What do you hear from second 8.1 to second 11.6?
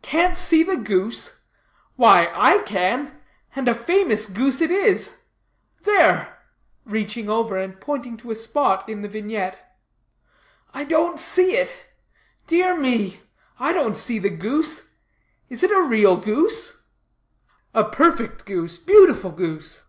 to a spot in the vignette). "I don't see